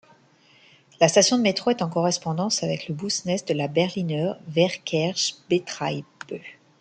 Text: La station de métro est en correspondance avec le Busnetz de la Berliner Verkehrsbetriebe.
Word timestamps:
La 0.99 1.07
station 1.07 1.37
de 1.37 1.43
métro 1.43 1.69
est 1.69 1.83
en 1.83 1.87
correspondance 1.87 2.63
avec 2.63 2.87
le 2.87 2.95
Busnetz 2.95 3.45
de 3.45 3.53
la 3.53 3.67
Berliner 3.67 4.31
Verkehrsbetriebe. 4.47 6.05